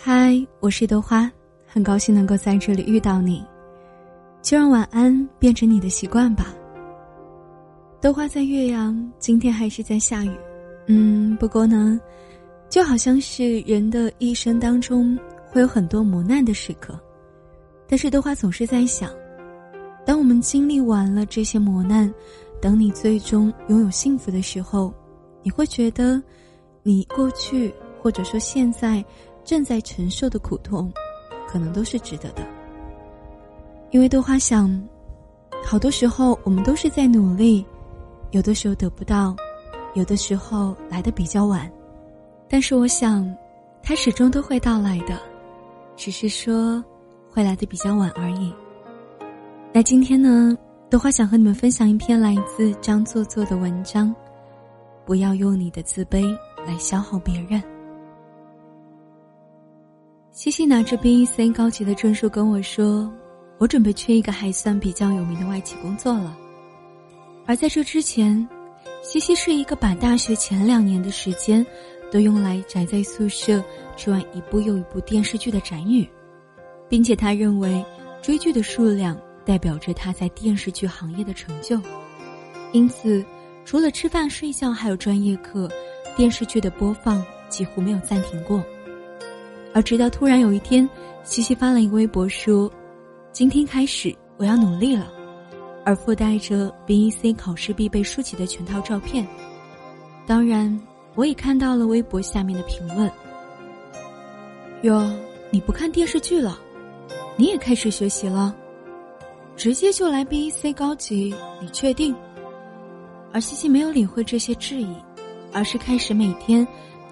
[0.00, 1.28] 嗨，我是豆花，
[1.66, 3.44] 很高兴能够在这里遇到你。
[4.40, 6.54] 就让晚安变成你的习惯吧。
[8.00, 10.30] 豆花在岳阳，今天还是在下雨。
[10.86, 12.00] 嗯，不过呢，
[12.68, 16.96] 就好像是人的一生当中会有很多磨难的时刻，
[17.88, 19.10] 但是豆花总是在想，
[20.06, 22.08] 当我们经历完了这些磨难，
[22.62, 24.94] 等你最终拥有幸福的时候，
[25.42, 26.22] 你会觉得，
[26.84, 29.04] 你过去或者说现在。
[29.48, 30.92] 正在承受的苦痛，
[31.48, 32.46] 可能都是值得的。
[33.90, 34.70] 因为豆花想，
[35.64, 37.64] 好多时候我们都是在努力，
[38.32, 39.34] 有的时候得不到，
[39.94, 41.66] 有的时候来的比较晚，
[42.46, 43.26] 但是我想，
[43.82, 45.18] 它始终都会到来的，
[45.96, 46.84] 只是说
[47.30, 48.52] 会来的比较晚而已。
[49.72, 50.54] 那今天呢，
[50.90, 54.14] 豆花想和你们分享一篇来自张作作的文章：
[55.06, 57.62] 不要用你的自卑来消耗别人。
[60.38, 63.12] 西西拿着 BEC 高级的证书跟我说
[63.58, 66.38] ：“我准备去一个还算比较有名的外企工作了。”
[67.44, 68.48] 而在这之前，
[69.02, 71.66] 西西是一个把大学前两年的时间
[72.12, 73.60] 都用来宅在宿舍
[73.96, 76.08] 追完一部又一部电视剧的宅女，
[76.88, 77.84] 并且他认为
[78.22, 81.80] 追剧的数量代表着他在电视剧行业的成就，
[82.70, 83.24] 因此
[83.64, 85.68] 除了吃饭睡觉还有专业课，
[86.16, 88.62] 电视剧的播放几乎没有暂停过。
[89.78, 90.90] 而直到突然有一天，
[91.22, 92.68] 西西发了一个微博说
[93.30, 95.08] ：“今天开始我要努力了。”
[95.86, 99.24] 而附带着 BEC 考试必备书籍的全套照片。
[100.26, 100.76] 当然，
[101.14, 103.08] 我也看到了微博下面的评论
[104.82, 105.08] ：“哟，
[105.48, 106.58] 你不看电视剧了？
[107.36, 108.52] 你也开始学习了？
[109.54, 111.32] 直接就来 BEC 高级？
[111.62, 112.12] 你确定？”
[113.32, 114.92] 而西西没有理会这些质疑，
[115.52, 116.66] 而是开始每天。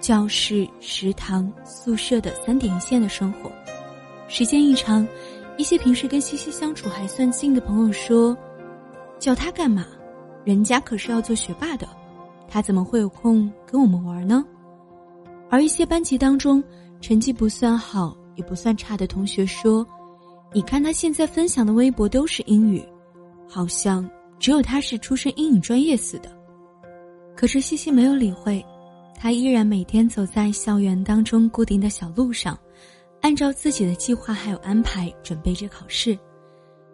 [0.07, 3.51] 教室、食堂、宿舍的三点一线的生活，
[4.29, 5.05] 时间一长，
[5.57, 8.33] 一些平时跟西西相处还算近的朋友说
[9.19, 9.85] ：“叫他干嘛？
[10.45, 11.85] 人家可是要做学霸的，
[12.47, 14.45] 他怎么会有空跟我们玩呢？”
[15.51, 16.63] 而一些班级当中
[17.01, 19.85] 成绩不算好也不算差的同学说
[20.55, 22.81] ：“你看他现在分享的微博都是英语，
[23.45, 26.31] 好像只有他是出身英语专业似的。”
[27.35, 28.65] 可是西西没有理会。
[29.19, 32.57] 他依然每天走在校园当中固定的小路上，
[33.21, 36.17] 按照自己的计划还有安排准备着考试。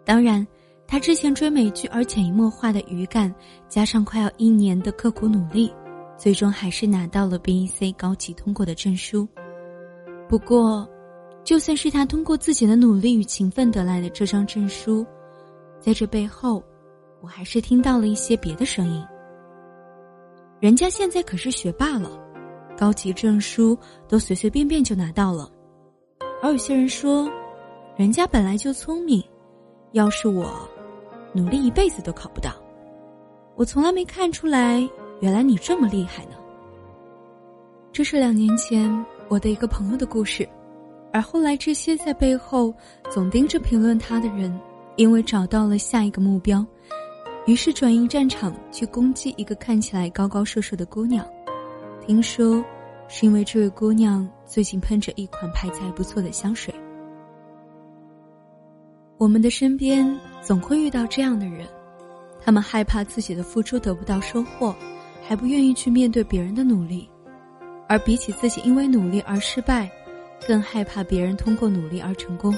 [0.06, 0.44] 当然，
[0.86, 3.32] 他之前追美剧而潜移默化的语感，
[3.68, 5.70] 加上快要一年的刻苦努力，
[6.16, 9.28] 最终还是拿到了 BEC 高级通过的证书。
[10.26, 10.88] 不过，
[11.44, 15.04] 就算是他通过自己的努力与勤奋得来的这张证书，
[15.78, 16.64] 在这背后，
[17.20, 19.04] 我还是听到了一些别的声音。
[20.64, 22.18] 人家现在可是学霸了，
[22.74, 23.76] 高级证书
[24.08, 25.46] 都随随便便就拿到了，
[26.42, 27.30] 而有些人说，
[27.98, 29.22] 人家本来就聪明，
[29.92, 30.50] 要是我，
[31.34, 32.52] 努力一辈子都考不到。
[33.56, 34.82] 我从来没看出来，
[35.20, 36.36] 原来你这么厉害呢。
[37.92, 38.90] 这是两年前
[39.28, 40.48] 我的一个朋友的故事，
[41.12, 42.72] 而后来这些在背后
[43.10, 44.58] 总盯着评论他的人，
[44.96, 46.64] 因为找到了下一个目标。
[47.46, 51.26] 于是转移战场去攻击一个看起来高高瘦瘦的姑娘，
[52.06, 52.64] 听说
[53.06, 56.74] 是因为这位姑娘最近喷着一款牌子还不错的香水。
[59.18, 61.66] 我们的身边总会遇到这样的人，
[62.40, 64.74] 他们害怕自己的付出得不到收获，
[65.22, 67.06] 还不愿意去面对别人的努力，
[67.86, 69.90] 而比起自己因为努力而失败，
[70.48, 72.56] 更害怕别人通过努力而成功。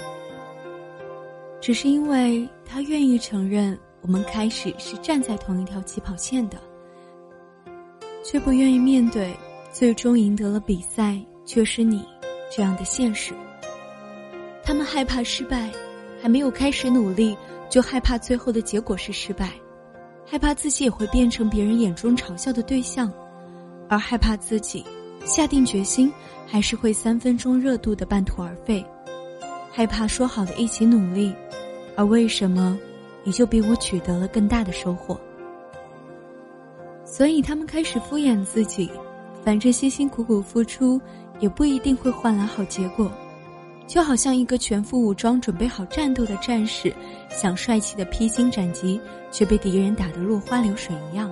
[1.61, 3.77] 只是因为他愿意承认。
[4.07, 6.57] 我们开始是站在同一条起跑线的，
[8.25, 9.35] 却不愿意面对
[9.73, 12.07] 最终赢得了比赛却是你
[12.49, 13.35] 这样的现实。
[14.63, 15.73] 他们害怕失败，
[16.23, 17.37] 还没有开始努力
[17.69, 19.51] 就害怕最后的结果是失败，
[20.25, 23.13] 害怕自己也会变成别人眼中嘲笑的对象，
[23.89, 24.85] 而害怕自己
[25.25, 26.13] 下定决心
[26.47, 28.87] 还是会三分钟热度的半途而废，
[29.73, 31.35] 害怕说好的一起努力，
[31.97, 32.79] 而为什么？
[33.27, 35.19] 你就比我取得了更大的收获，
[37.05, 38.89] 所以他们开始敷衍自己，
[39.43, 41.01] 反正辛辛苦苦付出
[41.41, 43.11] 也不一定会换来好结果，
[43.89, 46.95] 就好像一个全副武装准备好战斗的战士，
[47.29, 49.01] 想帅气的披荆斩棘，
[49.33, 51.29] 却被敌人打得落花流水一样，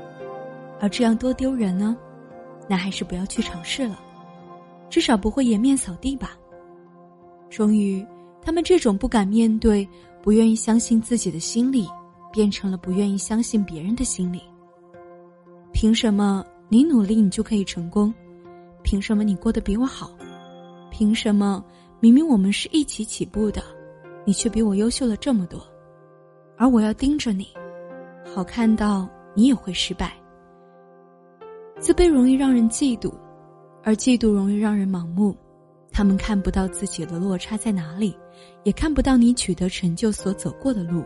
[0.81, 1.97] 而这样多丢人呢？
[2.67, 4.01] 那还是不要去尝试了，
[4.91, 6.33] 至少不会颜面扫地吧。
[7.51, 8.05] 终于，
[8.43, 9.89] 他们这种不敢面对。
[10.25, 11.87] 不愿意相信自己的心理，
[12.33, 14.41] 变成了不愿意相信别人的心理。
[15.71, 18.13] 凭什么你努力你就可以成功？
[18.83, 20.11] 凭什么你过得比我好？
[20.91, 21.63] 凭什么
[22.01, 23.63] 明明我们是一起起步的，
[24.25, 25.61] 你却比我优秀了这么多，
[26.57, 27.47] 而我要盯着你，
[28.35, 30.15] 好看到你也会失败。
[31.79, 33.13] 自卑容易让人嫉妒，
[33.83, 35.37] 而嫉妒容易让人盲目。
[35.97, 38.19] 他们看不到自己的落差在哪里，
[38.65, 41.05] 也看不到你取得成就所走过的路。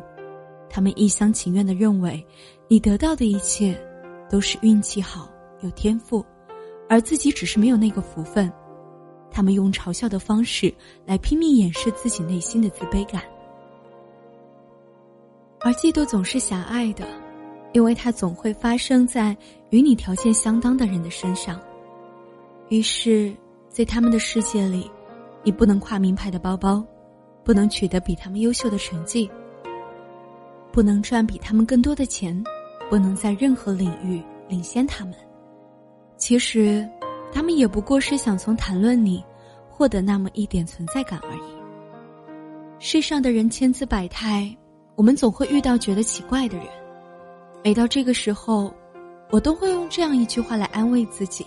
[0.70, 2.26] 他们一厢情愿的认为，
[2.68, 3.78] 你得到的一切
[4.30, 5.28] 都是运气好、
[5.60, 6.24] 有天赋，
[6.88, 8.50] 而自己只是没有那个福分。
[9.30, 10.72] 他们用嘲笑的方式
[11.04, 13.22] 来拼命掩饰自己内心的自卑感，
[15.60, 17.06] 而嫉妒总是狭隘的，
[17.74, 19.36] 因为它总会发生在
[19.68, 21.60] 与你条件相当的人的身上。
[22.70, 23.36] 于是。
[23.68, 24.90] 在他们的世界里，
[25.42, 26.84] 你不能挎名牌的包包，
[27.44, 29.30] 不能取得比他们优秀的成绩，
[30.72, 32.42] 不能赚比他们更多的钱，
[32.90, 35.14] 不能在任何领域领先他们。
[36.16, 36.88] 其实，
[37.32, 39.24] 他们也不过是想从谈论你
[39.70, 41.58] 获得那么一点存在感而已。
[42.80, 44.52] 世上的人千姿百态，
[44.96, 46.66] 我们总会遇到觉得奇怪的人。
[47.62, 48.72] 每到这个时候，
[49.30, 51.46] 我都会用这样一句话来安慰自己：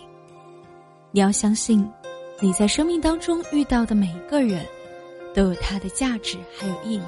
[1.11, 1.89] 你要相信。
[2.43, 4.65] 你在生命当中遇到的每一个人，
[5.31, 7.01] 都有他的价值还有意义。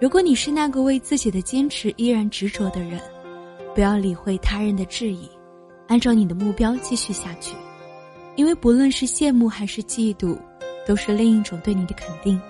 [0.00, 3.00] 如果你是那个为自己的坚持依然执着的人，
[3.74, 5.28] 不要理会他人的质疑，
[5.88, 7.56] 按照你的目标继续下去。
[8.36, 10.38] 因为不论是羡慕还是嫉妒，
[10.86, 12.40] 都是另一种对你的肯定。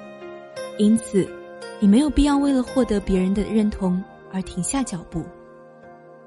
[0.76, 1.26] 因此，
[1.81, 5.25] 你没有必要为了获得别人的认同而停下脚步。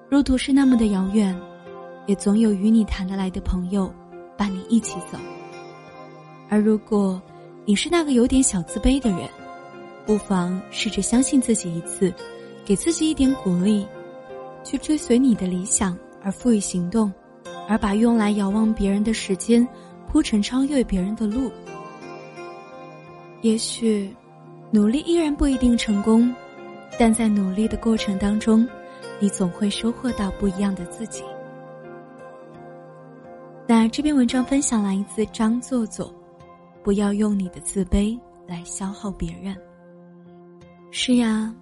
[0.10, 1.40] 路途是那么的遥远，
[2.08, 3.94] 也总有与你谈得来的朋友。
[4.38, 5.18] 伴你一起走。
[6.50, 7.22] 而如果
[7.66, 9.28] 你是那个有点小自卑的人，
[10.06, 12.14] 不妨试着相信自己一次，
[12.64, 13.86] 给自己一点鼓励，
[14.64, 17.12] 去追随你的理想而赋予行动，
[17.68, 19.68] 而把用来遥望别人的时间
[20.08, 21.52] 铺成超越别人的路。
[23.42, 24.16] 也许
[24.72, 26.34] 努力依然不一定成功，
[26.98, 28.68] 但在努力的过程当中，
[29.20, 31.22] 你总会收获到不一样的自己。
[33.70, 36.14] 那这篇文章分享来自张作作，
[36.82, 38.18] 不要用你的自卑
[38.48, 39.54] 来消耗别人。
[40.90, 41.54] 是呀，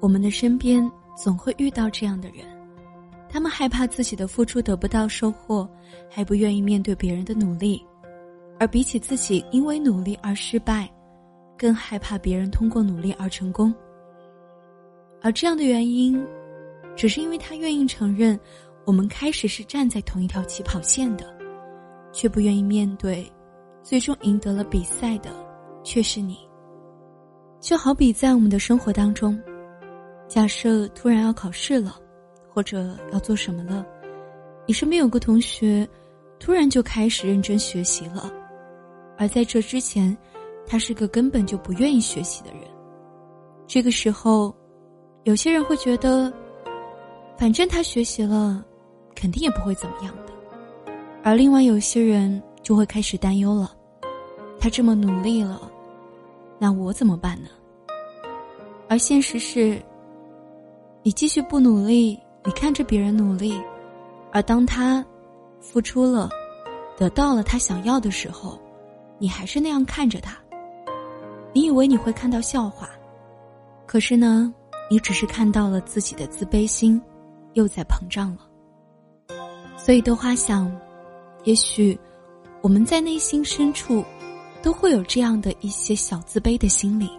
[0.00, 2.44] 我们的身边总会遇到这样的人，
[3.28, 5.68] 他们害怕自己的付出得不到收获，
[6.10, 7.80] 还不愿意面对别人的努力，
[8.58, 10.92] 而比起自己因为努力而失败，
[11.56, 13.72] 更害怕别人通过努力而成功。
[15.20, 16.20] 而这样的原因，
[16.96, 18.36] 只是因为他愿意承认，
[18.84, 21.40] 我们开始是站在同一条起跑线的。
[22.12, 23.30] 却不愿意面对，
[23.82, 25.30] 最终赢得了比赛的
[25.82, 26.38] 却是你。
[27.58, 29.38] 就好比在我们的生活当中，
[30.28, 31.96] 假设突然要考试了，
[32.52, 33.86] 或者要做什么了，
[34.66, 35.88] 你身边有个同学，
[36.38, 38.30] 突然就开始认真学习了，
[39.16, 40.16] 而在这之前，
[40.66, 42.62] 他是个根本就不愿意学习的人。
[43.66, 44.54] 这个时候，
[45.22, 46.32] 有些人会觉得，
[47.38, 48.64] 反正他学习了，
[49.14, 50.31] 肯定也不会怎么样的。
[51.24, 53.70] 而另外有些人就会开始担忧了，
[54.58, 55.70] 他这么努力了，
[56.58, 57.48] 那我怎么办呢？
[58.88, 59.80] 而现实是，
[61.04, 63.56] 你继续不努力，你看着别人努力，
[64.32, 65.04] 而当他
[65.60, 66.28] 付出了，
[66.96, 68.58] 得到了他想要的时候，
[69.18, 70.36] 你还是那样看着他。
[71.52, 72.90] 你以为你会看到笑话，
[73.86, 74.52] 可是呢，
[74.90, 77.00] 你只是看到了自己的自卑心
[77.52, 78.40] 又在膨胀了。
[79.76, 80.68] 所以豆花想。
[81.44, 81.98] 也许，
[82.60, 84.04] 我们在内心深处，
[84.62, 87.10] 都会有这样的一些小自卑的心理，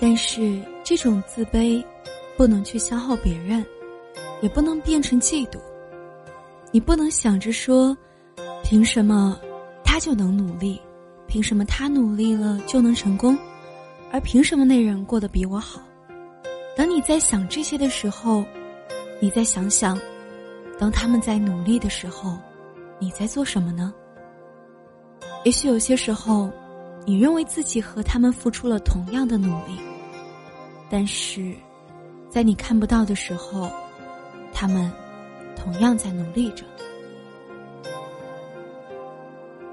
[0.00, 1.84] 但是这种自卑，
[2.36, 3.66] 不能去消耗别人，
[4.40, 5.58] 也不能变成嫉妒。
[6.70, 7.96] 你不能想着说，
[8.62, 9.36] 凭什么
[9.82, 10.80] 他就能努力，
[11.26, 13.36] 凭什么他努力了就能成功，
[14.12, 15.82] 而凭什么那人过得比我好？
[16.76, 18.44] 当你在想这些的时候，
[19.18, 19.98] 你再想想，
[20.78, 22.38] 当他们在努力的时候。
[22.98, 23.92] 你在做什么呢？
[25.44, 26.50] 也许有些时候，
[27.04, 29.78] 你认为自己和他们付出了同样的努力，
[30.90, 31.54] 但是，
[32.28, 33.70] 在你看不到的时候，
[34.52, 34.90] 他们
[35.54, 36.64] 同样在努力着。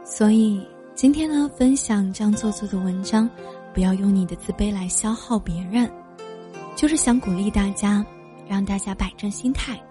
[0.03, 0.61] 所以
[0.93, 3.27] 今天呢，分享这样做作的文章，
[3.73, 5.91] 不要用你的自卑来消耗别人，
[6.75, 8.05] 就是想鼓励大家，
[8.47, 9.81] 让大家摆正心态。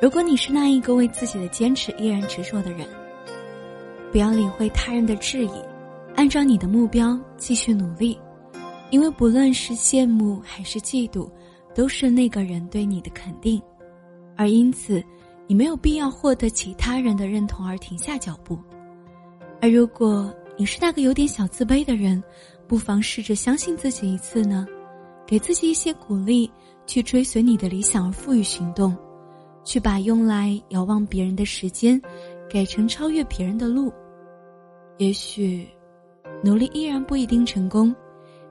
[0.00, 2.88] 如果你是那一个为自己的坚持依然执着的人，
[4.10, 5.50] 不要理会他人的质疑，
[6.16, 8.18] 按照你的目标继续努力，
[8.88, 11.30] 因为不论是羡慕还是嫉妒，
[11.74, 13.60] 都是那个人对你的肯定，
[14.36, 15.04] 而因此，
[15.46, 18.58] 你没有必要获得其他人的认同而停下脚步。
[19.60, 22.22] 而如果你是那个有点小自卑的人，
[22.66, 24.66] 不妨试着相信自己一次呢，
[25.26, 26.50] 给自己一些鼓励，
[26.86, 28.96] 去追随你的理想而赋予行动，
[29.64, 32.00] 去把用来遥望别人的时间，
[32.48, 33.92] 改成超越别人的路。
[34.98, 35.66] 也许，
[36.42, 37.94] 努力依然不一定成功，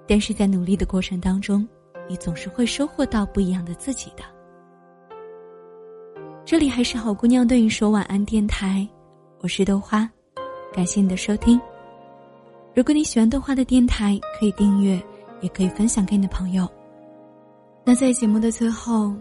[0.07, 1.67] 但是在努力的过程当中，
[2.07, 4.23] 你总是会收获到不一样的自己的。
[6.45, 8.87] 这里还是好姑娘对你说晚安电台，
[9.41, 10.09] 我是豆花，
[10.73, 11.59] 感谢你的收听。
[12.73, 14.99] 如果你喜欢豆花的电台，可以订阅，
[15.41, 16.67] 也可以分享给你的朋友。
[17.85, 19.13] 那在节目的最后，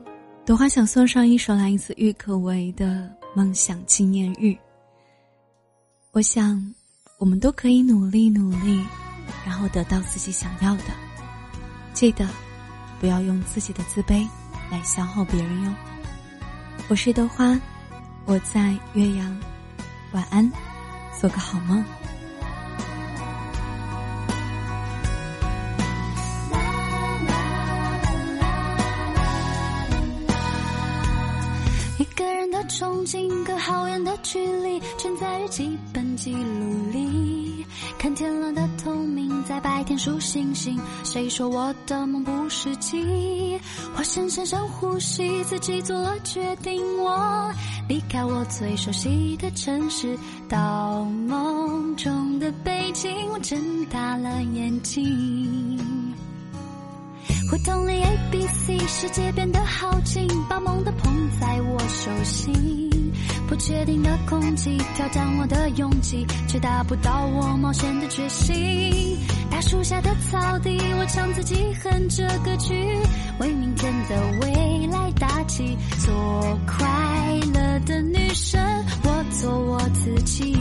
[0.49, 2.87] 豆花想送上一首来自郁可唯的
[3.37, 4.47] 《梦想纪念日》。
[6.12, 6.75] 我想，
[7.19, 8.83] 我们都可以努力努力，
[9.45, 10.85] 然后得到自己想要的。
[11.93, 12.26] 记得，
[12.99, 14.26] 不要用自己的自卑
[14.71, 15.75] 来消耗别人哟。
[16.88, 17.61] 我是豆花，
[18.25, 19.38] 我在岳阳，
[20.12, 20.50] 晚安，
[21.21, 21.85] 做个好梦。
[33.49, 37.64] 隔好远的距离，全在日记本记录里。
[37.99, 40.78] 看天蓝的透明，在白天数星星。
[41.02, 43.59] 谁说我的梦不实际？
[43.97, 47.02] 我深深深呼吸，自己做了决定。
[47.02, 47.50] 我
[47.88, 50.14] 离开我最熟悉的城市，
[50.47, 53.11] 到梦中的北京。
[53.31, 55.78] 我睁大了眼睛。
[57.50, 62.88] 胡同里 A B C，世界变得好近，把梦都捧在我手心。
[63.49, 69.17] 不确定的空气挑战我的勇气，却达不到我冒险的决心。
[69.51, 72.75] 大树下的草地，我唱自己哼着歌曲，
[73.41, 75.77] 为明天的未来打气。
[75.99, 76.87] 做快
[77.55, 78.61] 乐的女生，
[79.05, 80.58] 我做我自己。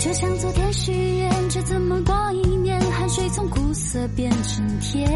[0.00, 5.06] 就像昨天许愿，却怎么过一年，汗水从苦涩变成甜，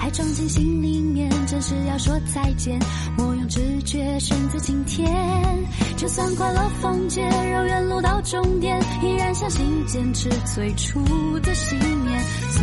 [0.00, 2.78] 爱装进心里面，真是要说再见。
[3.18, 5.06] 我用直觉选择今天，
[5.98, 11.04] 就算快乐封街，绕远路到终点，依然相信坚持最初
[11.40, 12.24] 的信念。
[12.52, 12.62] 做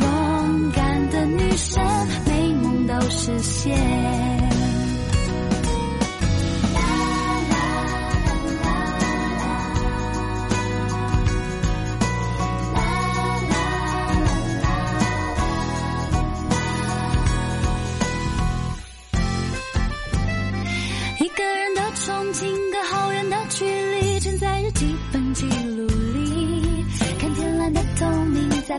[0.00, 1.84] 勇敢的女生，
[2.26, 4.39] 美梦都实现。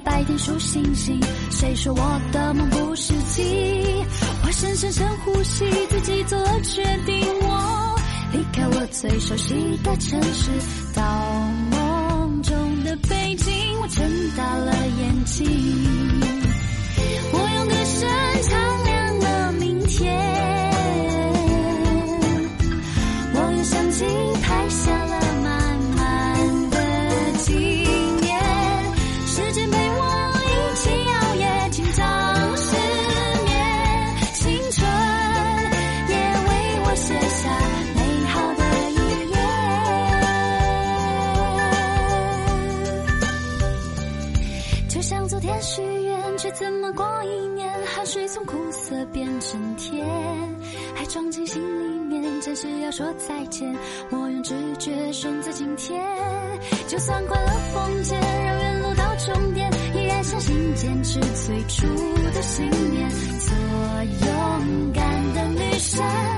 [0.04, 1.20] 白天数星星。
[1.50, 4.04] 谁说我的梦不实际？
[4.44, 7.26] 我深深深呼吸，自己做决定。
[7.42, 7.96] 我
[8.34, 10.50] 离开我最熟悉的城市，
[10.94, 11.04] 到
[11.72, 13.54] 梦中的北京。
[13.82, 14.04] 我睁
[14.38, 15.48] 大了眼睛，
[17.34, 18.10] 我用歌声
[18.50, 18.81] 唱
[49.12, 50.06] 变成甜，
[50.96, 53.74] 还装进心里面，真是要说再见。
[54.10, 56.02] 我用直觉选择今天，
[56.88, 61.88] 就算快乐封街，绕远路到终点，依然相信坚持最初
[62.34, 63.10] 的信念。
[63.40, 63.54] 做
[64.28, 66.31] 勇敢的女生。